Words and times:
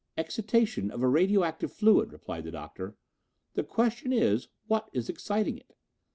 "Excitation 0.17 0.89
of 0.89 1.03
a 1.03 1.07
radioactive 1.07 1.71
fluid," 1.71 2.11
replied 2.11 2.45
the 2.45 2.49
Doctor. 2.49 2.95
"The 3.53 3.63
question 3.63 4.11
is, 4.11 4.47
what 4.65 4.89
is 4.93 5.09
exciting 5.09 5.59
it. 5.59 5.75